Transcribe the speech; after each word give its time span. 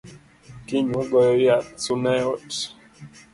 Kiny 0.67 0.87
wagoyo 0.95 1.33
yadh 1.45 1.69
suna 1.83 2.11
e 2.19 2.21
ot 2.33 2.49